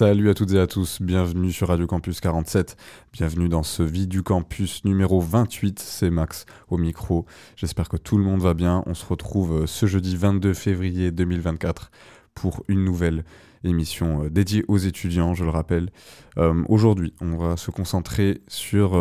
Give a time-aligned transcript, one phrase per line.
[0.00, 2.74] Salut à toutes et à tous, bienvenue sur Radio Campus 47,
[3.12, 8.16] bienvenue dans ce Vie du Campus numéro 28, c'est Max au micro, j'espère que tout
[8.16, 11.90] le monde va bien, on se retrouve euh, ce jeudi 22 février 2024
[12.34, 13.24] pour une nouvelle
[13.62, 15.90] émission euh, dédiée aux étudiants, je le rappelle.
[16.38, 18.96] Euh, aujourd'hui, on va se concentrer sur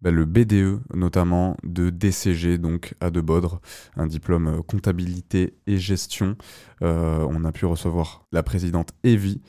[0.00, 3.60] bah, le BDE, notamment de DCG, donc à De Bodre,
[3.96, 6.36] un diplôme comptabilité et gestion.
[6.80, 9.40] on a pu recevoir la présidente Evie,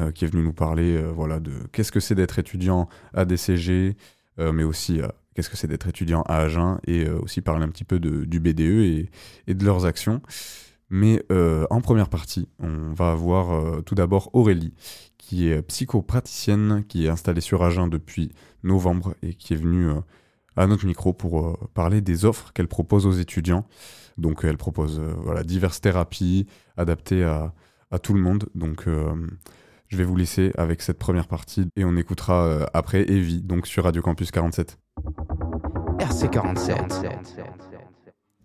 [0.00, 3.24] euh, qui est venu nous parler euh, voilà, de qu'est-ce que c'est d'être étudiant à
[3.24, 3.96] DCG,
[4.38, 5.00] euh, mais aussi
[5.34, 8.60] qu'est-ce que c'est d'être étudiant à Agen, et aussi parler un petit peu du BDE
[8.60, 10.22] et, de leurs actions.
[10.90, 14.72] Mais en première partie, on va avoir tout d'abord Aurélie,
[15.18, 19.90] qui est psychopraticienne, qui est installée sur Agen depuis novembre et qui est venue
[20.56, 23.66] à notre micro pour parler des offres qu'elle propose aux étudiants.
[24.16, 26.46] Donc elle propose voilà, diverses thérapies
[26.78, 27.52] adaptées à,
[27.90, 28.48] à, tout le monde.
[28.54, 28.86] Donc
[29.88, 33.66] je vais vous laisser avec cette première partie et on écoutera euh, après Evie, donc
[33.66, 34.78] sur Radio Campus 47.
[35.98, 37.14] RC47.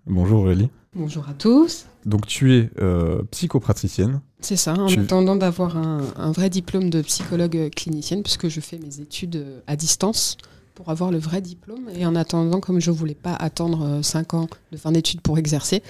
[0.05, 0.71] Bonjour Aurélie.
[0.95, 1.85] Bonjour à tous.
[2.05, 4.21] Donc tu es euh, psychopraticienne.
[4.41, 8.99] C'est ça, en attendant d'avoir un, vrai diplôme de psychologue clinicienne, puisque je fais mes
[8.99, 10.37] études euh, à distance
[10.75, 11.89] pour avoir le vrai diplôme.
[11.95, 15.37] Et en attendant, comme je ne voulais pas attendre 5 ans de fin d'études pour
[15.37, 15.81] exercer,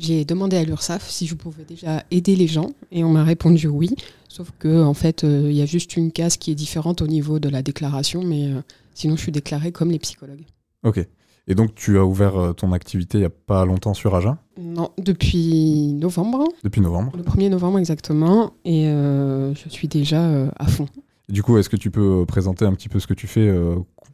[0.00, 2.70] j'ai demandé à l'URSSAF si je pouvais déjà aider les gens.
[2.90, 3.94] Et on m'a répondu oui.
[4.28, 7.06] Sauf que en fait, euh, il y a juste une case qui est différente au
[7.06, 8.62] niveau de la déclaration, mais euh,
[8.94, 10.46] sinon je suis déclarée comme les psychologues.
[10.84, 11.06] Ok.
[11.48, 14.36] Et donc tu as ouvert euh, ton activité il n'y a pas longtemps sur Agen?
[14.58, 16.44] Non, depuis novembre.
[16.62, 20.86] Depuis novembre Le 1er novembre exactement, et je suis déjà à fond.
[21.28, 23.50] du coup, est-ce que tu peux présenter un petit peu ce que tu fais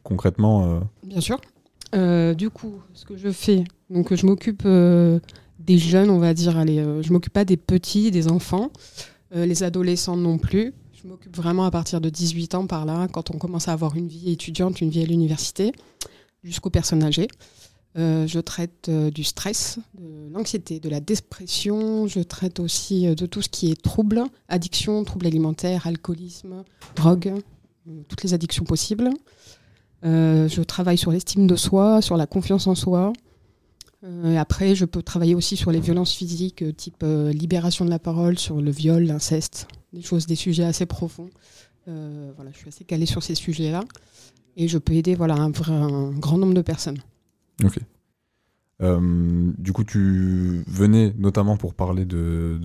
[0.03, 1.39] concrètement Bien sûr.
[1.93, 6.83] du coup, ce que je fais, donc je m'occupe des jeunes, on va dire, allez,
[7.01, 8.71] je m'occupe pas des petits, des enfants.
[9.35, 10.73] Euh, les adolescents non plus.
[10.93, 13.95] Je m'occupe vraiment à partir de 18 ans par là, quand on commence à avoir
[13.95, 15.73] une vie étudiante, une vie à l'université,
[16.47, 17.27] jusqu'aux personnes âgées.
[17.97, 22.07] Euh, je traite euh, du stress, de l'anxiété, de la dépression.
[22.07, 26.63] Je traite aussi de tout ce qui est troubles, addiction, troubles alimentaires, alcoolisme,
[26.95, 27.33] drogue,
[28.07, 29.09] toutes les addictions possibles.
[30.03, 33.13] je travaille sur l'estime de soi, sur la confiance en soi,
[34.03, 37.89] euh, après, je peux travailler aussi sur les violences physiques, euh, type euh, libération de
[37.89, 41.29] la parole, sur le viol, l'inceste, des choses, des sujets assez profonds.
[41.87, 43.83] je suis assez calée sur ces sujets-là.
[44.57, 46.99] Et je peux aider voilà, un, grand nombre de personnes.
[47.63, 47.79] Ok.
[48.79, 52.05] du coup, tu venais notamment pour parler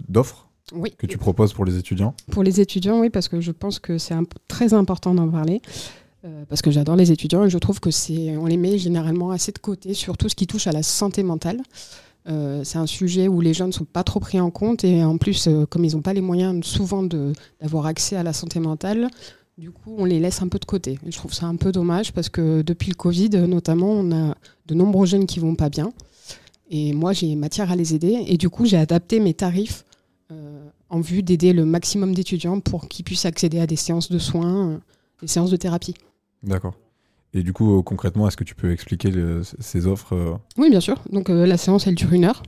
[0.09, 0.95] d'offres oui.
[0.99, 3.99] que tu proposes pour les étudiants Pour les étudiants, oui, parce que je pense que
[3.99, 4.15] c'est
[4.49, 5.61] très important d'en parler.
[6.25, 9.33] Euh, parce que j'adore les étudiants et je trouve que c'est on les met généralement
[9.33, 11.61] assez de côté sur tout ce qui touche à la santé mentale.
[12.29, 15.03] Euh, c'est un sujet où les jeunes ne sont pas trop pris en compte et
[15.03, 18.61] en plus, euh, comme ils n'ont pas les moyens souvent d'avoir accès à la santé
[18.61, 19.09] mentale,
[19.59, 20.99] du coup, on les laisse un peu de côté.
[21.07, 24.35] je trouve ça un peu dommage parce que depuis le Covid, notamment, on a
[24.67, 25.93] de nombreux jeunes qui vont pas bien.
[26.71, 28.25] Et moi, j'ai matière à les aider.
[28.27, 29.85] Et du coup, j'ai adapté mes tarifs
[30.93, 34.81] en vue d'aider le maximum d'étudiants pour qu'ils puissent accéder à des séances de soins,
[35.21, 35.95] des séances de thérapie.
[36.43, 36.75] D'accord.
[37.35, 39.11] Et du coup, euh, concrètement, est-ce que tu peux expliquer
[39.59, 41.01] ces offres euh Oui, bien sûr.
[41.11, 42.43] Donc euh, la séance, elle dure une heure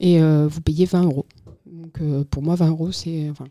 [0.00, 1.24] et vous payez 20 euros.
[1.66, 3.30] Donc pour moi, 20 euros, c'est...
[3.30, 3.46] Enfin,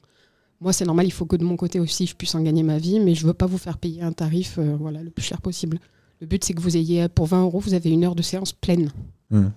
[0.63, 2.77] moi, c'est normal, il faut que de mon côté aussi, je puisse en gagner ma
[2.77, 5.41] vie, mais je ne veux pas vous faire payer un tarif voilà, le plus cher
[5.41, 5.79] possible.
[6.21, 8.53] Le but, c'est que vous ayez, pour 20 euros, vous avez une heure de séance
[8.53, 8.89] pleine.
[9.29, 9.47] Mmh.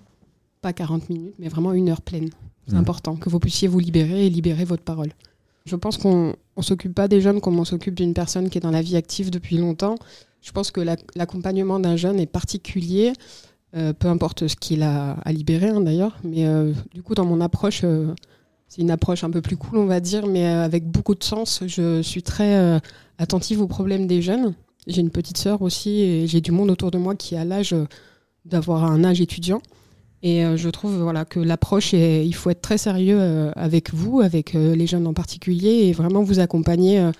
[0.61, 2.29] Pas 40 minutes, mais vraiment une heure pleine.
[2.67, 2.79] C'est mmh.
[2.79, 5.13] important, que vous puissiez vous libérer et libérer votre parole.
[5.67, 8.61] Je pense qu'on ne s'occupe pas des jeunes comme on s'occupe d'une personne qui est
[8.61, 9.95] dans la vie active depuis longtemps.
[10.41, 10.81] Je pense que
[11.15, 13.13] l'accompagnement d'un jeune est particulier,
[13.75, 16.17] euh, peu importe ce qu'il a à libérer hein, d'ailleurs.
[16.23, 18.13] Mais euh, du coup, dans mon approche, euh,
[18.67, 21.63] c'est une approche un peu plus cool, on va dire, mais avec beaucoup de sens.
[21.65, 22.79] Je suis très
[23.17, 24.53] attentive aux problèmes des jeunes.
[24.87, 27.75] J'ai une petite sœur aussi et j'ai du monde autour de moi qui a l'âge
[28.45, 29.61] d'avoir un âge étudiant.
[30.21, 34.85] Et je trouve voilà, que l'approche, il faut être très sérieux avec vous, avec les
[34.85, 37.11] jeunes en particulier, et vraiment vous accompagner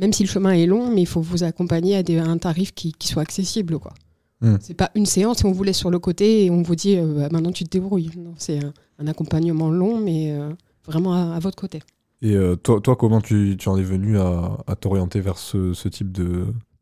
[0.00, 2.94] même si le chemin est long, mais il faut vous accompagner à, un tarif qui,
[3.02, 3.78] soit accessible.
[3.78, 3.92] quoi.
[4.40, 4.56] Hmm.
[4.60, 6.96] C'est pas une séance où on vous laisse sur le côté et on vous dit
[6.96, 8.10] euh, bah, maintenant tu te débrouilles.
[8.38, 8.58] C'est
[8.98, 10.50] un, accompagnement long, mais euh,
[10.90, 11.80] vraiment à, votre côté.
[12.22, 15.72] Et euh, toi, toi, comment tu, tu en es venu à, à t'orienter vers ce,
[15.72, 16.18] ce type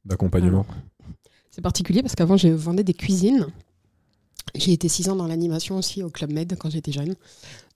[0.05, 0.67] d'accompagnement?
[1.51, 3.47] C'est particulier parce qu'avant, je vendais des cuisines.
[4.55, 7.15] J'ai été six ans dans l'animation aussi au Club Med quand j'étais jeune.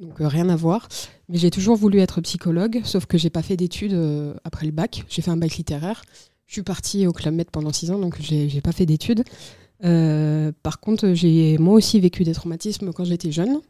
[0.01, 0.89] Donc euh, rien à voir.
[1.29, 4.73] Mais j'ai toujours voulu être psychologue, sauf que j'ai pas fait d'études euh, après le
[4.73, 5.05] bac.
[5.09, 6.03] J'ai fait un bac littéraire.
[6.47, 9.25] Je suis partie au Club Med pendant six ans, donc j'ai j'ai pas fait d'études.
[10.63, 13.61] Par contre, j'ai moi aussi vécu des traumatismes quand j'étais jeune.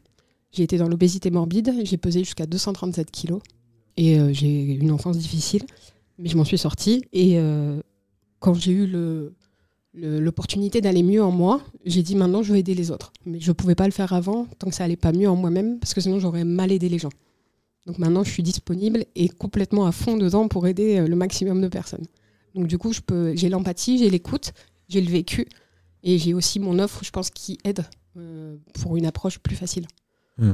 [0.53, 1.73] J'ai été dans l'obésité morbide.
[1.83, 3.41] J'ai pesé jusqu'à 237 kilos.
[3.97, 5.63] Et euh, j'ai eu une enfance difficile.
[6.19, 7.03] Mais je m'en suis sortie.
[7.11, 7.81] Et euh,
[8.39, 8.87] quand j'ai eu
[9.95, 13.11] l'opportunité d'aller mieux en moi, j'ai dit maintenant je veux aider les autres.
[13.25, 15.35] Mais je ne pouvais pas le faire avant tant que ça allait pas mieux en
[15.35, 17.11] moi-même parce que sinon j'aurais mal aidé les gens.
[17.87, 21.61] Donc maintenant je suis disponible et complètement à fond dedans pour aider euh, le maximum
[21.61, 22.05] de personnes.
[22.53, 24.53] Donc du coup je peux, j'ai l'empathie, j'ai l'écoute,
[24.87, 25.47] j'ai le vécu
[26.03, 27.83] et j'ai aussi mon offre, je pense, qui aide
[28.73, 29.87] pour une approche plus facile.
[30.37, 30.53] Hmm.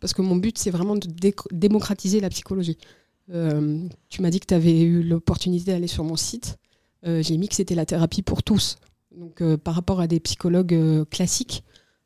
[0.00, 2.78] Parce que mon but c'est vraiment de dé- démocratiser la psychologie.
[3.30, 6.58] Euh, tu m'as dit que tu avais eu l'opportunité d'aller sur mon site.
[7.06, 8.76] Euh, j'ai mis que c'était la thérapie pour tous.
[9.16, 11.64] Donc, euh, par rapport à des psychologues classiques,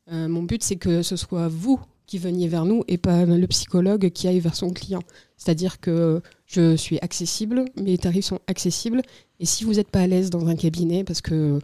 [0.09, 4.09] mon but, c'est que ce soit vous qui veniez vers nous et pas le psychologue
[4.11, 5.01] qui aille vers son client.
[5.35, 9.01] C'est-à-dire que je suis accessible, mes tarifs sont accessibles.
[9.41, 11.59] Et si vous n'êtes pas à l'aise dans un cabinet, parce que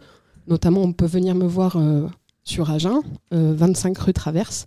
[0.46, 1.78] notamment, on peut venir me voir
[2.44, 3.00] sur Agen,
[3.32, 4.66] euh, 25 rue Traverse.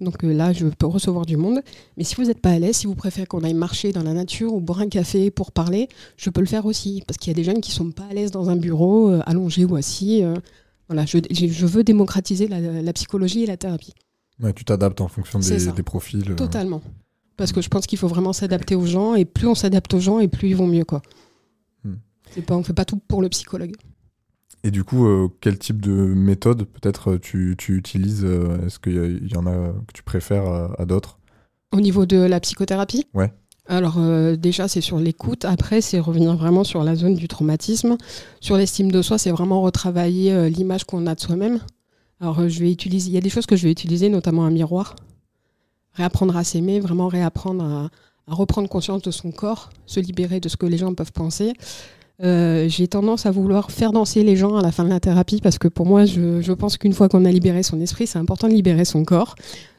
[0.00, 1.60] Donc euh, là, je peux recevoir du monde.
[1.96, 4.12] Mais si vous n'êtes pas à l'aise, si vous préférez qu'on aille marcher dans la
[4.12, 5.88] nature ou boire un café pour parler,
[6.18, 7.02] je peux le faire aussi.
[7.06, 9.22] Parce qu'il y a des jeunes qui sont pas à l'aise dans un bureau, euh,
[9.26, 10.22] allongé ou assis.
[10.22, 10.34] euh,
[10.88, 13.94] voilà, je, je veux démocratiser la, la psychologie et la thérapie.
[14.42, 16.30] Ouais, Tu t'adaptes en fonction des, profils.
[16.30, 16.34] euh.
[16.34, 16.82] Totalement.
[17.38, 19.14] Parce que je pense qu'il faut vraiment s'adapter aux gens.
[19.14, 20.84] Et plus on s'adapte aux gens, et plus ils vont mieux.
[20.84, 21.00] Quoi.
[21.84, 21.94] Hmm.
[22.46, 23.72] Pas, on fait pas tout pour le psychologue.
[24.64, 28.78] Et du coup, euh, quel type de méthode peut-être euh, tu, tu utilises euh, Est-ce
[28.78, 31.18] qu'il y, y en a que tu préfères à, à d'autres?
[31.72, 33.06] Au niveau de la psychothérapie?
[33.14, 33.32] Ouais.
[33.68, 37.96] Alors euh, déjà c'est sur l'écoute, après c'est revenir vraiment sur la zone du traumatisme.
[38.40, 41.60] Sur l'estime de soi, c'est vraiment retravailler l'image qu'on a de soi-même.
[42.20, 44.50] Alors je vais utiliser, il y a des choses que je vais utiliser, notamment un
[44.50, 44.96] miroir.
[45.94, 47.90] Réapprendre à s'aimer, vraiment réapprendre à,
[48.30, 51.52] à reprendre conscience de son corps, se libérer de ce que les gens peuvent penser.
[52.22, 55.40] Euh, J'ai tendance à vouloir faire danser les gens à la fin de la thérapie
[55.40, 58.48] parce que pour moi, je, pense qu'une fois qu'on a libéré son esprit, c'est important
[58.48, 59.34] de libérer son corps.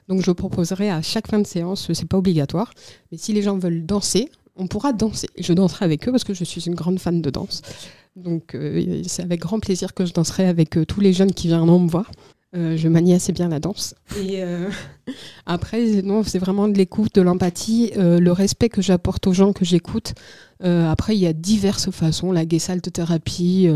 [0.08, 2.72] Donc je proposerai à chaque fin de séance, c'est pas obligatoire,
[3.12, 5.28] mais si les gens veulent danser, on pourra danser.
[5.38, 7.62] Je danserai avec eux parce que je suis une grande fan de danse.
[8.16, 11.48] Donc euh, c'est avec grand plaisir que je danserai avec euh, tous les jeunes qui
[11.48, 12.10] viendront me voir.
[12.56, 13.94] Euh, je manie assez bien la danse.
[14.18, 14.70] Euh,
[15.46, 19.54] après, non, c'est vraiment de l'écoute, de l'empathie, euh, le respect que j'apporte aux gens
[19.54, 20.14] que j'écoute.
[20.60, 23.70] Après, il y a diverses façons, la gestalt thérapie,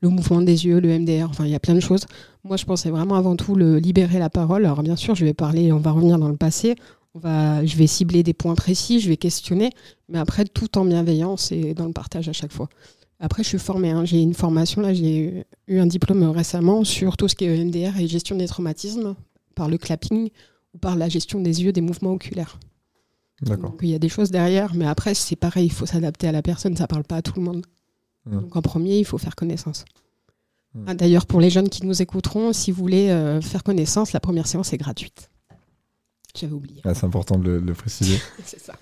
[0.00, 2.06] le mouvement des yeux, le MDR, enfin, il y a plein de choses.
[2.42, 4.64] Moi, je pensais vraiment avant tout le libérer la parole.
[4.66, 6.74] Alors, bien sûr, je vais parler, on va revenir dans le passé.
[7.14, 9.70] On va, je vais cibler des points précis, je vais questionner,
[10.08, 12.68] mais après, tout en bienveillance et dans le partage à chaque fois.
[13.24, 14.04] Après, je suis formée, hein.
[14.04, 17.98] j'ai une formation, là, j'ai eu un diplôme récemment sur tout ce qui est EMDR
[17.98, 19.16] et gestion des traumatismes
[19.54, 20.28] par le clapping
[20.74, 22.58] ou par la gestion des yeux, des mouvements oculaires.
[23.40, 23.74] D'accord.
[23.80, 26.42] Il y a des choses derrière, mais après, c'est pareil, il faut s'adapter à la
[26.42, 27.64] personne, ça parle pas à tout le monde.
[28.26, 28.40] Mm.
[28.40, 29.86] Donc en premier, il faut faire connaissance.
[30.74, 30.84] Mm.
[30.88, 34.20] Ah, D'ailleurs, pour les jeunes qui nous écouteront, si vous voulez euh, faire connaissance, la
[34.20, 35.30] première séance est gratuite.
[36.38, 36.82] J'avais oublié.
[36.84, 38.18] Ah, c'est important de le, de le préciser.
[38.44, 38.74] C'est ça.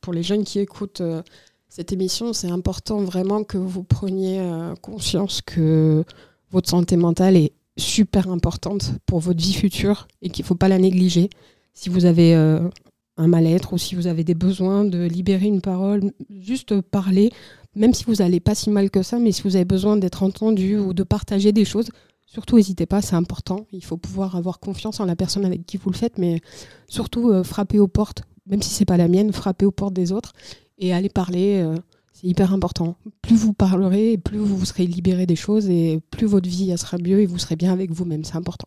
[0.00, 1.22] Pour les jeunes qui écoutent euh,
[1.70, 6.04] cette émission, c'est important vraiment que vous preniez euh, conscience que
[6.50, 10.66] votre santé mentale est super importante pour votre vie future et qu'il ne faut pas
[10.66, 11.30] la négliger.
[11.72, 12.68] Si vous avez euh,
[13.16, 16.10] un mal-être ou si vous avez des besoins de libérer une parole,
[16.40, 17.30] juste parler,
[17.76, 20.24] même si vous n'allez pas si mal que ça, mais si vous avez besoin d'être
[20.24, 21.90] entendu ou de partager des choses,
[22.26, 23.66] surtout n'hésitez pas, c'est important.
[23.70, 26.40] Il faut pouvoir avoir confiance en la personne avec qui vous le faites, mais
[26.88, 30.10] surtout euh, frapper aux portes, même si c'est pas la mienne, frapper aux portes des
[30.10, 30.32] autres
[30.80, 31.62] et aller parler.
[31.62, 31.76] Euh,
[32.12, 32.96] c'est hyper important.
[33.22, 37.20] Plus vous parlerez, plus vous serez libéré des choses et plus votre vie sera mieux
[37.20, 38.24] et vous serez bien avec vous-même.
[38.24, 38.66] C'est important.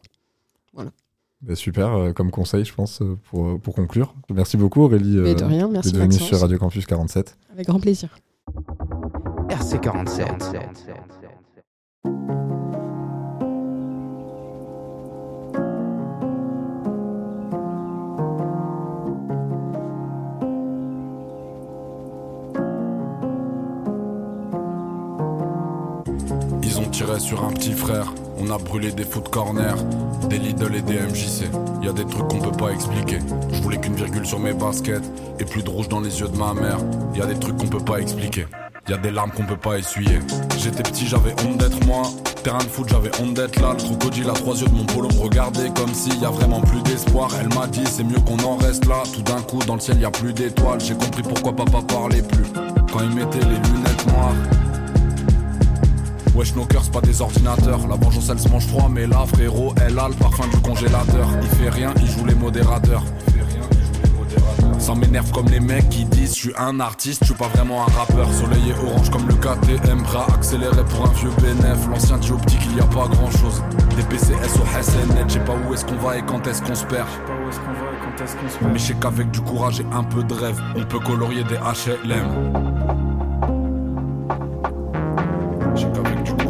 [0.74, 0.91] Voilà.
[1.41, 4.15] Bah, super euh, comme conseil, je pense, euh, pour, pour conclure.
[4.34, 5.17] Merci beaucoup, Aurélie.
[5.17, 5.93] Mais de rien, merci.
[6.12, 7.38] Sur Radio Campus 47.
[7.51, 8.15] Avec grand plaisir.
[9.50, 9.82] RC47.
[9.82, 11.03] 47.
[26.93, 28.13] tirait sur un petit frère.
[28.38, 29.75] On a brûlé des foot corner,
[30.29, 31.50] des Lidl et des MJC.
[31.81, 33.17] Y a des trucs qu'on peut pas expliquer.
[33.51, 35.03] Je voulais qu'une virgule sur mes baskets
[35.39, 36.77] et plus de rouge dans les yeux de ma mère.
[37.15, 38.45] Y a des trucs qu'on peut pas expliquer.
[38.88, 40.19] Y a des larmes qu'on peut pas essuyer.
[40.59, 42.03] J'étais petit, j'avais honte d'être moi.
[42.43, 43.73] Terrain de foot, j'avais honte d'être là.
[43.73, 46.62] Le crocodile à trois yeux de mon polo me regardait comme s'il y a vraiment
[46.62, 47.31] plus d'espoir.
[47.39, 49.01] Elle m'a dit, c'est mieux qu'on en reste là.
[49.12, 50.79] Tout d'un coup, dans le ciel, y a plus d'étoiles.
[50.79, 52.45] J'ai compris pourquoi papa parlait plus.
[52.91, 54.62] Quand il mettait les lunettes noires.
[56.35, 57.87] Wesh, nos cœurs, c'est pas des ordinateurs.
[57.87, 61.29] La vengeance, elle se mange froid, mais là, frérot, elle a le parfum du congélateur.
[61.41, 63.03] Il fait rien, il joue les modérateurs.
[64.79, 67.83] Ça m'énerve comme les mecs qui disent Je suis un artiste, je suis pas vraiment
[67.83, 68.27] un rappeur.
[68.33, 71.87] Soleil et orange comme le KTM Bras accéléré pour un vieux bénéf.
[71.87, 73.63] L'ancien dioptique il y a pas grand chose
[73.95, 76.75] Des PCS au SNL Je sais pas où est-ce qu'on va et quand est-ce qu'on
[76.75, 77.07] se perd.
[78.63, 81.55] Mais je sais qu'avec du courage et un peu de rêve On peut colorier des
[81.55, 83.12] HLM
[85.75, 86.42] Je sais qu'avec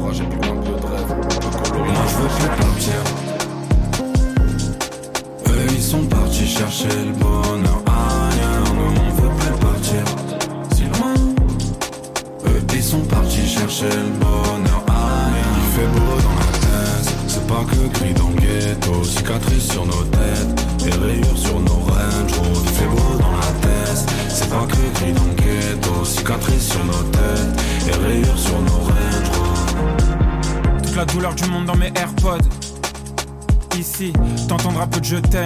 [35.14, 35.46] je t'aime.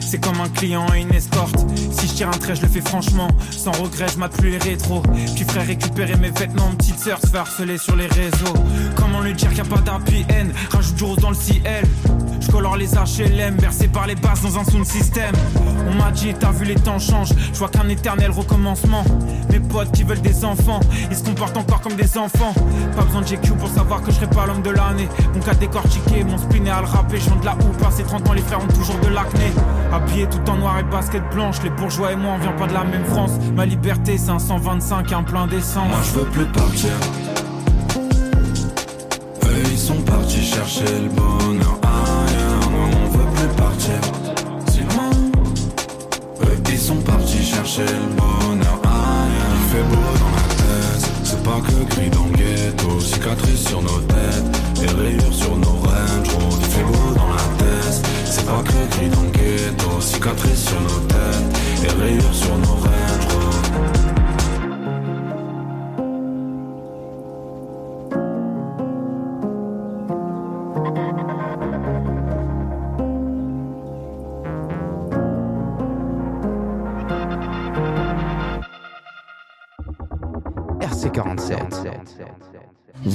[0.00, 1.56] C'est comme un client et une escorte.
[1.90, 3.28] Si je tire un trait, je le fais franchement.
[3.50, 5.02] Sans regret, je plus les rétros.
[5.34, 6.70] Puis frère, récupérer mes vêtements.
[6.78, 8.54] Petite sœur se fait harceler sur les réseaux.
[8.94, 11.84] Comment lui dire qu'il n'y a pas d'appui haine Rajoute du rose dans le ciel.
[12.42, 15.32] Je colore les HLM, bercé par les basses dans un sound system.
[15.88, 17.32] On m'a dit, t'as vu les temps changent.
[17.52, 19.04] Je vois qu'un éternel recommencement.
[19.50, 22.52] Mes potes qui veulent des enfants, ils se comportent encore comme des enfants.
[22.96, 25.08] Pas besoin de GQ pour savoir que je serai pas l'homme de l'année.
[25.34, 27.18] Mon cas décortiqué, mon spin est à le rapper.
[27.20, 29.52] Je de la ou passé 30 ans, les frères ont toujours de l'acné.
[29.92, 32.74] Habillé tout en noir et basket blanche, les bourgeois et moi on vient pas de
[32.74, 33.32] la même France.
[33.54, 35.88] Ma liberté, c'est un 125 et un plein d'essence.
[35.88, 36.90] Moi je veux plus partir.
[39.44, 41.41] Eux ils sont partis chercher le bonheur
[47.74, 47.84] Il fait
[49.84, 51.10] beau dans la tête.
[51.24, 53.00] C'est pas que gris dans le ghetto.
[53.00, 54.82] Cicatrices sur nos têtes.
[54.82, 56.28] Et rayures sur nos road.
[56.60, 58.06] Il fait beau dans la tête.
[58.26, 60.00] C'est pas que gris dans le ghetto.
[60.00, 61.84] Cicatrices sur nos têtes.
[61.84, 63.01] Et rayures sur nos range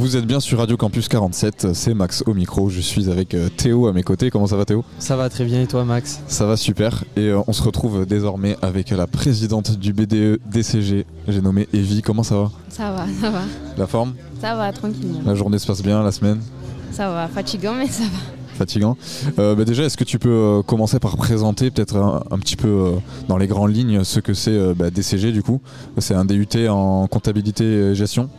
[0.07, 3.49] Vous êtes bien sur Radio Campus 47, c'est Max au micro, je suis avec euh,
[3.49, 4.29] Théo à mes côtés.
[4.29, 4.85] Comment ça va Théo?
[4.99, 6.21] Ça va très bien et toi Max?
[6.29, 11.05] Ça va super et euh, on se retrouve désormais avec la présidente du BDE DCG,
[11.27, 12.01] j'ai nommé Evie.
[12.01, 12.51] Comment ça va?
[12.69, 13.41] Ça va, ça va.
[13.77, 14.13] La forme?
[14.39, 15.19] Ça va, tranquillement.
[15.25, 16.39] La journée se passe bien, la semaine?
[16.93, 18.19] Ça va, fatigant, mais ça va.
[18.55, 18.95] Fatigant.
[19.37, 22.55] Euh, bah déjà, est-ce que tu peux euh, commencer par présenter peut-être un, un petit
[22.55, 22.91] peu euh,
[23.27, 25.61] dans les grandes lignes ce que c'est euh, bah, DCG du coup?
[25.99, 28.29] C'est un DUT en comptabilité et gestion?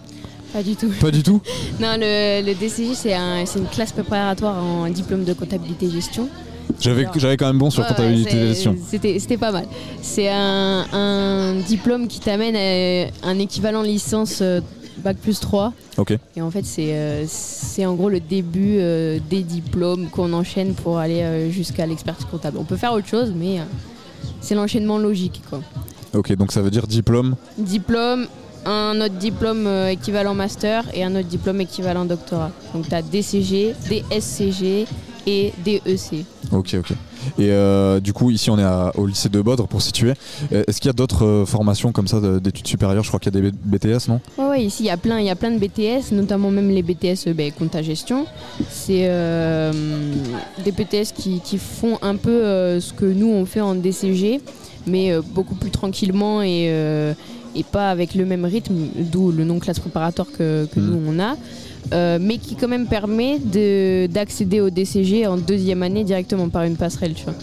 [0.53, 0.91] Pas du tout.
[1.01, 1.41] Pas du tout
[1.81, 5.91] Non, le, le DCG, c'est un, c'est une classe préparatoire en diplôme de comptabilité et
[5.91, 6.29] gestion.
[6.81, 8.77] J'avais quand même bon sur Ouais, comptabilité ouais, et c'est- gestion.
[9.19, 9.67] C'était pas mal.
[10.03, 14.61] C'est un, un diplôme qui t'amène à un équivalent licence euh,
[14.99, 15.73] Bac plus 3.
[15.97, 16.17] Ok.
[16.37, 20.75] Et en fait, c'est euh, c'est en gros le début euh, des diplômes qu'on enchaîne
[20.75, 22.59] pour aller euh, jusqu'à l'expertise comptable.
[22.59, 23.63] On peut faire autre chose, mais euh,
[24.41, 25.41] c'est l'enchaînement logique.
[25.49, 25.61] Quoi.
[26.15, 27.37] Ok, donc ça veut dire diplôme.
[27.59, 28.27] diplôme,
[28.67, 32.51] un autre diplôme euh, équivalent master et un autre diplôme équivalent doctorat.
[32.75, 34.87] Donc tu as DCG, DSCG
[35.27, 36.25] et DEC.
[36.53, 36.93] Ok, ok.
[37.39, 40.15] Et euh, du coup, ici, on est à- au lycée de Bodre pour situer.
[40.53, 43.03] Euh, Est-ce qu'il y a d'autres euh, formations comme ça de- d'études supérieures?
[43.03, 44.21] Je crois qu'il y a des BTS, non?
[44.39, 46.83] Ouais, ici il y a plein, il y a plein de BTS, notamment même les
[46.83, 48.25] BTS ben, compta gestion.
[48.71, 49.73] C'est euh,
[50.65, 54.41] des BTS qui, qui font un peu ce que nous on fait en DCG,
[54.87, 56.69] mais beaucoup plus tranquillement et,
[57.55, 58.75] et pas avec le même rythme,
[59.11, 60.87] d'où le nom classe préparatoire que, que Mhm.
[60.91, 61.37] nous on a.
[61.95, 66.65] Euh, mais qui quand même permet de- d'accéder au DCG en deuxième année directement par
[66.65, 67.15] une passerelle.
[67.15, 67.35] Tu vois.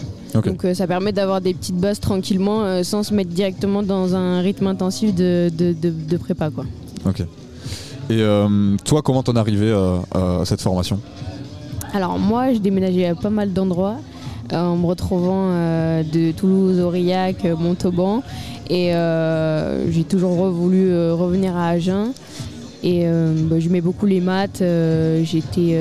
[0.42, 4.14] Donc euh, ça permet d'avoir des petites bases tranquillement euh, sans se mettre directement dans
[4.14, 6.50] un rythme intensif de, de, de- de prépa.
[6.50, 6.64] Quoi.
[7.06, 7.22] Ok.
[8.08, 8.22] Et
[8.84, 9.72] toi, comment t'en es arrivé
[10.14, 11.00] à cette formation?
[11.92, 13.96] Alors moi, j'ai déménagé à pas mal d'endroits
[14.52, 15.48] en me retrouvant
[16.04, 18.22] de Toulouse, Aurillac, Montauban.
[18.68, 22.12] Et euh, j'ai toujours voulu euh, revenir à Agen.
[22.82, 24.62] Et euh, bah, j'aimais beaucoup les maths.
[25.22, 25.76] j'étais,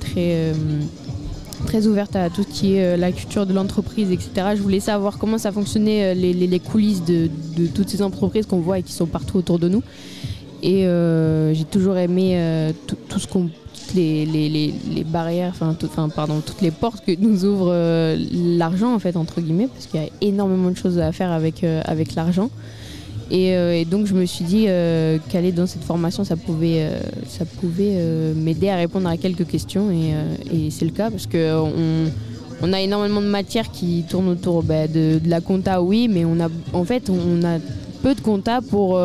[0.00, 0.52] très,
[1.66, 4.48] très ouverte à tout ce qui est la culture de l'entreprise, etc.
[4.56, 7.28] Je voulais savoir comment ça fonctionnait, les, les- coulisses de,
[7.74, 9.82] toutes ces entreprises qu'on voit et qui sont partout autour de nous.
[10.62, 10.86] Et
[11.54, 12.72] j'ai toujours aimé
[13.08, 13.48] tout ce qu'on
[13.86, 18.16] toutes les, les, les, barrières, enfin, tout- pardon, toutes les portes que nous ouvre euh,
[18.32, 21.62] l'argent, en fait, entre guillemets, parce qu'il y a énormément de choses à faire avec,
[21.62, 22.50] euh, avec l'argent.
[23.30, 24.66] Et, euh, et donc, je me suis dit
[25.28, 26.88] qu'aller dans cette formation, ça pouvait,
[27.28, 29.90] ça pouvait m'aider à répondre à quelques questions.
[29.90, 30.12] Et,
[30.54, 32.10] et c'est le cas, parce que on,
[32.62, 36.24] on a énormément de matières qui tournent autour bah, de, de la compta, oui, mais
[36.24, 37.58] on a, en fait, on a
[38.02, 38.98] peu de compta pour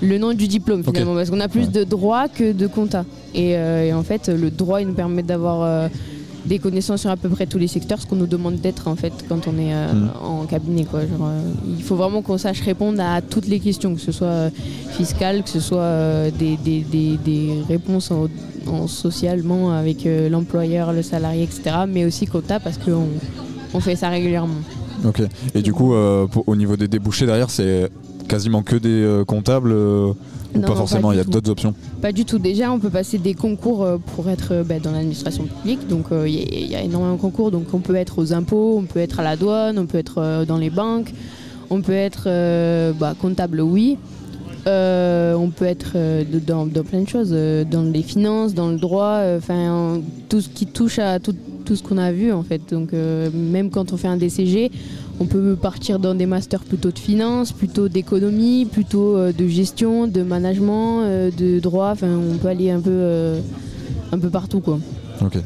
[0.00, 1.66] le nom du diplôme, finalement, parce qu'on a plus Ouais.
[1.68, 3.04] de droit que de compta.
[3.34, 5.88] Et, euh, et en fait, le droit, il nous permet d'avoir euh,
[6.46, 8.96] des connaissances sur à peu près tous les secteurs, ce qu'on nous demande d'être en
[8.96, 10.10] fait quand on est euh, Mhm.
[10.24, 10.84] en cabinet.
[10.84, 11.00] Quoi.
[11.00, 11.28] Genre,
[11.76, 14.50] il faut vraiment qu'on sache répondre à toutes les questions, que ce soit
[14.92, 18.28] fiscales, que ce soit des, des- des- des réponses en,
[18.66, 21.62] en socialement avec l'employeur, le salarié, etc.
[21.88, 23.08] Mais aussi compta parce qu'on
[23.74, 24.54] on fait ça régulièrement.
[25.04, 25.20] Ok.
[25.54, 25.92] Et du coup,
[26.30, 27.90] pour- au niveau des débouchés derrière, c'est
[28.28, 30.12] quasiment que des euh, comptables euh,
[30.54, 31.74] ou pas non, forcément Il y a d'autres options.
[32.00, 32.38] Pas du tout.
[32.38, 35.88] Déjà, on peut passer des concours euh, pour être bah, dans l'administration publique.
[35.88, 37.50] Donc, il y, a- il y a énormément de concours.
[37.50, 40.44] Donc, on peut être aux impôts, on peut être à la douane, on peut être
[40.46, 41.12] dans les banques,
[41.70, 42.24] on peut être
[42.98, 43.96] bah, comptable, oui.
[44.66, 48.68] Euh, on peut être euh, dans, dans plein de choses, euh, dans les finances, dans
[48.68, 52.42] le droit, enfin tout ce qui touche à tout, tout ce qu'on a vu en
[52.42, 52.60] fait.
[52.70, 54.70] Donc même quand on fait un DCG,
[55.20, 60.06] on peut partir dans des masters plutôt de finance, plutôt d'économie, plutôt euh, de gestion,
[60.06, 61.90] de management, euh, de droit.
[61.92, 63.40] Enfin, on peut aller un peu, euh,
[64.12, 64.78] un peu partout quoi.
[65.20, 65.38] Ok.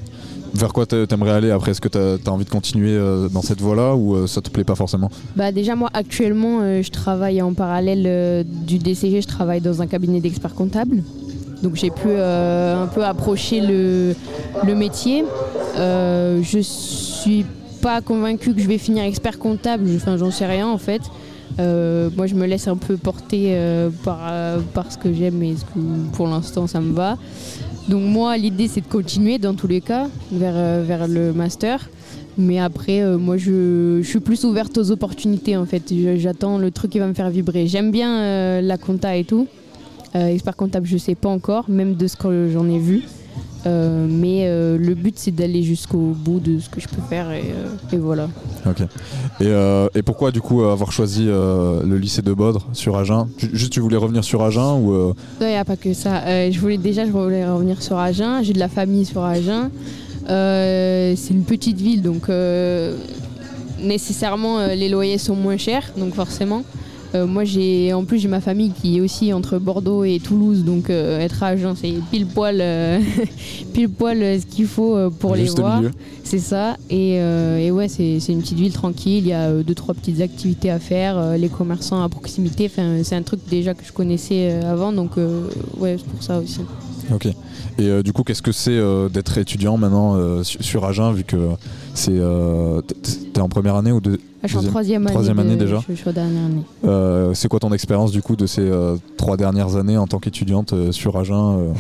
[0.55, 1.71] Vers quoi t'a- t'aimerais aller après?
[1.71, 2.99] Est-ce que t'as as envie de continuer
[3.33, 5.11] dans cette voie-là ou ça te plaît pas forcément?
[5.35, 10.21] Bah déjà moi actuellement je travaille en parallèle du DCG, je travaille dans un cabinet
[10.21, 11.03] d'experts comptables.
[11.63, 14.15] Donc j'ai pu euh, un peu approcher le,
[14.67, 15.25] le métier.
[15.79, 17.47] Euh, je suis
[17.83, 21.03] pas convaincue que je vais finir expert comptable, enfin j'en sais rien en fait.
[21.59, 25.43] Euh, moi je me laisse un peu porter euh, par, euh, par ce que j'aime
[25.43, 25.81] et ce que
[26.17, 27.19] pour l'instant ça me va.
[27.89, 31.91] Donc moi l'idée c'est de continuer dans tous les cas vers, vers le master.
[32.39, 35.93] Mais après, moi, je, je suis plus ouverte aux opportunités, en fait.
[36.17, 37.67] J'attends le truc qui va me faire vibrer.
[37.67, 39.47] J'aime bien la compta et tout.
[40.15, 43.03] Expert comptable, je sais pas encore, même de ce que j'en ai vu.
[43.65, 47.31] Euh, mais euh, le but, c'est d'aller jusqu'au bout de ce que je peux faire.
[47.31, 48.29] Et, euh, et voilà.
[48.67, 48.83] Ok.
[49.41, 53.29] Et, et pourquoi du coup avoir choisi le lycée de Bodre sur Agen?
[53.39, 56.51] Ju- Juste tu voulais revenir sur Agen ou Non, il n'y a pas que ça.
[56.51, 58.43] Je voulais déjà, je voulais revenir sur Agen.
[58.43, 59.71] J'ai de la famille sur Agen.
[60.27, 62.29] C'est une petite ville, donc
[63.81, 66.63] nécessairement les loyers sont moins chers, donc forcément.
[67.15, 70.65] Euh, moi, j'ai en plus j'ai ma famille qui est aussi entre Bordeaux et Toulouse,
[70.65, 73.01] donc euh, être à Agen, c'est pile poil, euh,
[73.75, 75.83] pile poil ce qu'il faut pour juste les voir.
[76.25, 76.77] C'est ça.
[76.89, 79.25] Et, et ouais, c'est c'est une petite ville tranquille.
[79.25, 81.37] Il y a deux, trois petites activités à faire.
[81.37, 82.67] les commerçants à proximité.
[82.67, 84.93] Enfin, c'est un truc déjà que je connaissais avant.
[84.93, 85.17] Donc,
[85.79, 86.61] ouais, c'est pour ça aussi.
[87.13, 87.29] Ok.
[87.79, 91.13] Et euh, du coup, qu'est-ce que c'est euh, d'être étudiant maintenant euh, su- sur Agen
[91.13, 91.37] vu que
[91.95, 92.21] c'est
[93.33, 95.07] t'es en première année ou deux je suis en troisième
[95.39, 95.55] année.
[95.57, 95.81] de- déjà?
[95.89, 97.35] Je, suis en dernière année.
[97.35, 98.69] C'est quoi ton expérience du coup de ces
[99.17, 101.73] trois dernières années en tant qu'étudiante sur Agen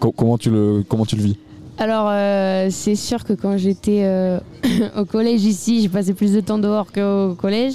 [0.00, 1.36] co- Comment tu le comment tu le vis?
[1.78, 4.38] Alors, euh, c'est sûr que quand j'étais euh,
[4.96, 7.74] au collège ici, j'ai passé plus de temps dehors qu'au collège.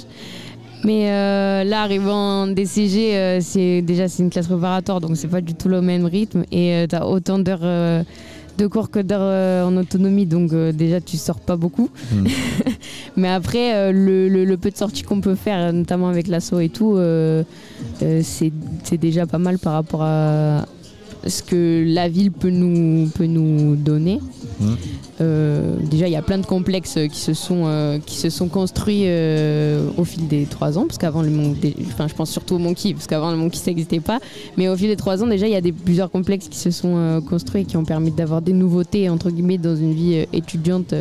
[0.84, 5.28] Mais euh, là, arrivant en DCG, euh, c'est déjà c'est une classe préparatoire, donc c'est
[5.28, 6.44] pas du tout le même rythme.
[6.50, 8.02] Et tu as autant d'heures euh,
[8.58, 11.88] de cours que d'heures euh, en autonomie, donc euh, déjà tu sors pas beaucoup.
[12.12, 12.26] Hmm.
[13.16, 16.58] Mais après, euh, le, le- le peu de sorties qu'on peut faire, notamment avec l'assaut
[16.60, 17.44] et tout, euh,
[18.02, 20.66] euh, c'est déjà pas mal par rapport à
[21.26, 24.20] ce que la ville peut nous, peut nous donner.
[24.60, 24.76] Mhm.
[25.20, 28.48] Euh, déjà, il y a plein de complexes qui se sont, euh, qui se sont
[28.48, 32.56] construits euh, au fil des trois ans, parce qu'avant le Monkey, enfin, je pense surtout
[32.56, 34.18] au Monkey, parce qu'avant le Monkey ça n'existait pas,
[34.56, 36.70] mais au fil des trois ans, déjà, il y a des, plusieurs complexes qui se
[36.70, 40.94] sont construits et qui ont permis d'avoir des nouveautés entre guillemets dans une vie étudiante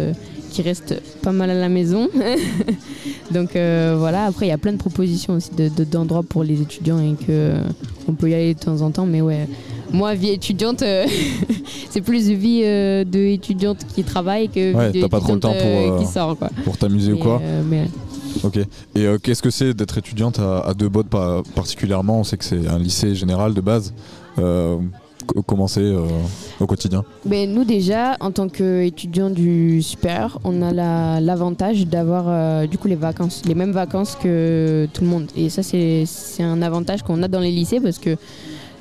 [0.51, 2.07] qui reste pas mal à la maison.
[3.31, 6.43] Donc euh, voilà, après il y a plein de propositions aussi de- de- d'endroits pour
[6.43, 7.63] les étudiants et que euh,
[8.07, 9.47] on peut y aller de temps en temps, mais ouais.
[9.93, 11.05] Moi, vie étudiante, euh,
[11.89, 15.53] c'est plus vie de étudiante qui travaille que Ouais, vie t'as pas trop le temps
[15.53, 16.49] pour, qui sort quoi.
[16.63, 17.87] pour t'amuser ou quoi mais-
[18.43, 18.57] Ok.
[18.95, 22.19] Et qu'est-ce que c'est d'être étudiante à, à Deux Bottes pa- particulièrement?
[22.21, 23.93] On sait que c'est un lycée général de base.
[25.27, 26.01] Co- comment c'est euh,
[26.59, 32.25] au quotidien Ben, nous déjà, en tant qu'étudiants du supérieur, on a la- l'avantage d'avoir
[32.27, 35.27] euh, du coup les vacances, les mêmes vacances que tout le monde.
[35.35, 36.05] Et ça, c'est
[36.43, 38.15] un avantage qu'on a dans les lycées parce que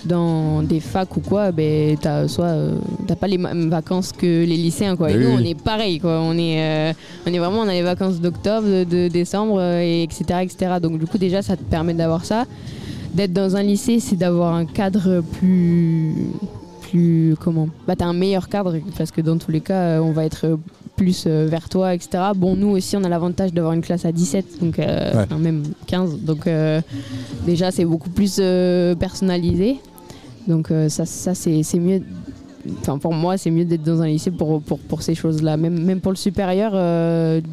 [0.07, 2.76] dans des facs ou quoi, ben, t'as soit euh,
[3.07, 5.11] t'as pas les mêmes vacances que les lycéens quoi.
[5.11, 6.20] Et Oui, nous, on est pareil quoi.
[6.22, 6.92] On est, euh,
[7.26, 10.72] on est vraiment, on a les vacances d'octobre, de, de décembre, euh, et etc., etc.
[10.83, 12.44] Donc du coup déjà, ça te permet d'avoir ça.
[13.14, 16.14] D'être dans un lycée, c'est d'avoir un cadre plus
[16.83, 17.68] plus comment?
[17.87, 20.44] Bah t'as un meilleur cadre parce que dans tous les cas, euh, on va être
[20.46, 20.57] euh,
[20.96, 22.11] plus euh, vers toi, etc.
[22.37, 25.23] Bon, nous aussi, on a l'avantage d'avoir une classe à 17, donc euh, Ouais.
[25.25, 26.20] enfin, même 15.
[26.20, 26.81] Donc euh,
[27.46, 29.77] déjà, c'est beaucoup plus euh, personnalisé.
[30.49, 32.03] Donc ça, ça c'est mieux.
[32.81, 35.57] Enfin, pour moi, c'est mieux d'être dans un lycée pour, pour, pour ces choses-là.
[35.57, 36.73] Même, même pour le supérieur,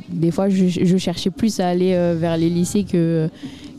[0.09, 3.29] des fois, je, je cherchais plus à aller vers les lycées que,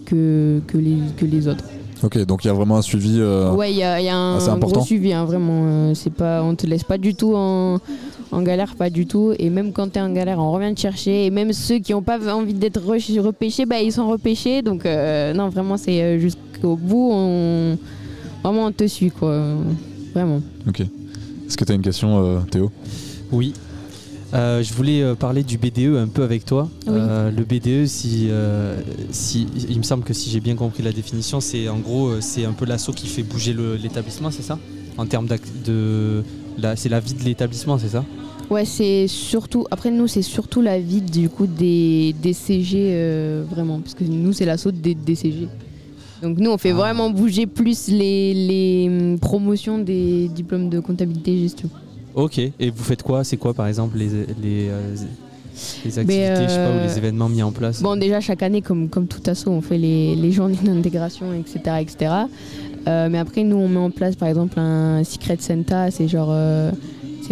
[0.09, 1.65] que, que, les, que les autres.
[2.03, 3.17] Ok, donc il y a vraiment un suivi.
[3.19, 4.77] euh, Ouais, il y a, il y a un, assez important.
[4.77, 5.63] gros suivi, hein, vraiment.
[5.67, 7.79] euh, c'est pas, on te laisse pas du tout en,
[8.31, 9.33] en galère, pas du tout.
[9.39, 11.27] Et même quand tu es en galère, on revient te chercher.
[11.27, 14.63] Et même ceux qui n'ont pas envie d'être re- repêchés, bah, ils sont repêchés.
[14.63, 17.11] Donc, euh, non, vraiment, c'est jusqu'au bout.
[17.13, 17.77] On,
[18.45, 19.37] vraiment, on te suit, quoi.
[20.15, 20.41] Vraiment.
[20.69, 20.81] Ok.
[20.81, 22.71] Est-ce que tu as une question, euh, Théo?
[23.33, 23.55] Oui.
[24.35, 26.69] Euh, je voulais euh, parler du BDE un peu avec toi.
[26.87, 26.93] Oui.
[26.97, 28.29] Euh, le BDE, si,
[29.11, 32.45] si, il me semble que si j'ai bien compris la définition, c'est en gros c'est
[32.45, 34.59] un peu l'assaut qui fait bouger l'établissement, c'est ça?
[34.99, 35.29] En termes
[35.65, 36.25] de,
[36.77, 38.05] c'est la vie de l'établissement, c'est ça?
[38.51, 39.67] Ouais, c'est surtout.
[39.71, 43.79] Après, nous, c'est surtout la vie du coup des, des CG, euh, vraiment.
[43.81, 45.49] Parce que nous, c'est l'assaut des, des CG.
[46.23, 46.75] Donc, nous, on fait Ah.
[46.75, 51.69] vraiment bouger plus les, les hum, promotions des diplômes de comptabilité et gestion.
[52.15, 52.39] Ok.
[52.39, 53.25] Et vous faites quoi?
[53.25, 54.95] C'est quoi par exemple les, les, euh,
[55.85, 57.83] les activités, Mais, je sais pas, ou euh, les événements mis en place?
[57.83, 61.77] Bon, déjà, chaque année, comme, comme tout assaut, on fait les, les journées d'intégration, etc.
[61.81, 62.13] etc.
[62.87, 65.91] Euh, mais après, nous, on met en place, par exemple, un Secret Santa.
[65.91, 66.71] C'est genre, euh,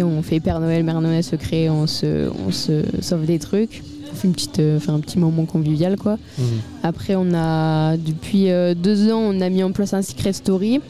[0.03, 3.81] on fait Père Noël, Mère Noël secret, on se, on se sauve des trucs.
[4.11, 6.17] On fait, une petite, euh, un petit moment convivial, quoi.
[6.37, 6.45] Mhm.
[6.83, 10.81] Après, on a, depuis euh, deux ans, on a mis en place un Secret Story.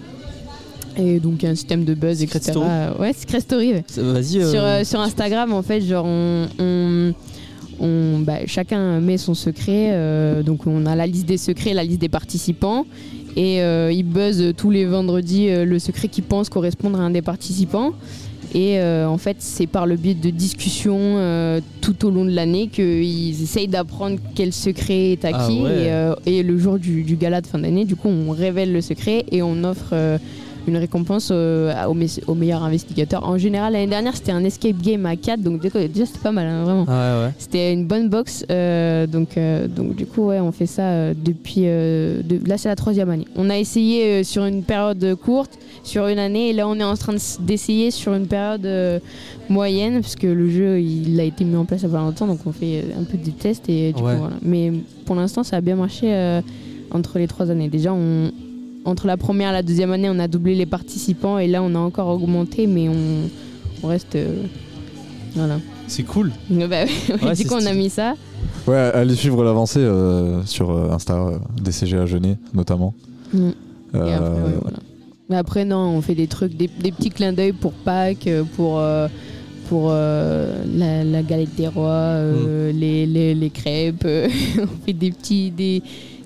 [1.00, 2.52] Et donc, un système de buzz, Secret etc.
[2.52, 2.68] Story
[3.00, 3.84] Ouais, Secret Story, ouais.
[3.98, 4.40] Vas-y.
[4.40, 7.14] euh, Sur, euh, sur Instagram, en fait, genre, on, on-
[7.80, 9.90] on- bah, chacun met son secret.
[9.92, 12.86] euh, donc, on a la liste des secrets, la liste des participants.
[13.36, 17.92] Et ils buzzent tous les vendredis le secret qu'ils pensent correspondre à un des participants.
[18.56, 23.44] Et en fait, c'est par le biais de discussions tout au long de l'année qu'ils
[23.44, 25.62] essayent d'apprendre quel secret est Ah acquis.
[25.62, 25.92] ouais.
[26.26, 28.82] et, et le jour du, du gala de fin d'année, du coup, on révèle le
[28.82, 29.94] secret et on offre
[30.68, 33.28] une récompense euh, au, me- au meilleur investigateur.
[33.28, 36.48] En général, l'année dernière, c'était un escape game à 4, donc déjà, c'était pas mal,
[36.48, 36.86] hein, vraiment.
[36.88, 37.34] Ah ouais, ouais.
[37.38, 41.62] C'était une bonne box, euh, donc, euh, donc du coup, ouais, on fait ça depuis.
[41.62, 43.26] de- là, c'est la troisième année.
[43.36, 45.52] On a essayé sur une période courte,
[45.84, 48.68] sur une année, et là, on est en train de d'essayer sur une période
[49.50, 52.40] moyenne, parce que le jeu, il a été mis en place il pas longtemps, donc
[52.46, 54.14] on fait un peu des tests, et du Ouais.
[54.14, 54.36] coup, voilà.
[54.42, 54.72] Mais
[55.06, 56.42] pour l'instant, ça a bien marché
[56.92, 57.70] entre les trois années.
[57.70, 58.32] Déjà, on,
[58.88, 61.76] entre la première et la deuxième année, on a doublé les participants, et là, on
[61.76, 63.30] a encore augmenté, mais on,
[63.84, 64.16] on reste.
[64.16, 64.44] euh,
[65.36, 65.60] voilà.
[65.88, 66.32] C'est cool.
[66.50, 67.76] Bah, ouais, du c'est coup, on a stylé.
[67.78, 68.16] mis ça.
[68.68, 72.94] Ouais, allez suivre l'avancée euh, sur euh, Insta, euh, DCG à Genet notamment.
[73.34, 73.50] Mm.
[73.96, 74.78] Euh, Et après, ouais, voilà.
[75.30, 78.44] Mais après, non, on fait des trucs, des, des petits clins d'œil pour Pâques, euh,
[78.56, 79.08] pour, euh,
[79.70, 82.78] pour euh, la, la galette des rois, euh, Mm.
[82.80, 84.04] les, les, les crêpes.
[84.06, 84.28] euh,
[84.62, 85.82] on fait des petits, des,